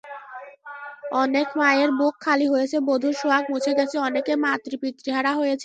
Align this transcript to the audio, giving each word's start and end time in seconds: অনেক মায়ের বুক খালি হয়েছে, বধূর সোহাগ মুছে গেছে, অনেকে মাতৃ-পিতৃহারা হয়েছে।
অনেক 1.15 1.47
মায়ের 1.55 1.89
বুক 1.99 2.15
খালি 2.21 2.47
হয়েছে, 2.53 2.77
বধূর 2.87 3.15
সোহাগ 3.21 3.43
মুছে 3.51 3.71
গেছে, 3.79 3.97
অনেকে 4.07 4.33
মাতৃ-পিতৃহারা 4.45 5.31
হয়েছে। 5.33 5.59